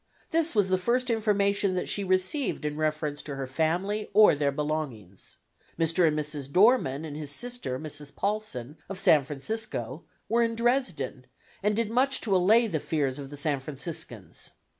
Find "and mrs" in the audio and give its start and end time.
6.07-6.49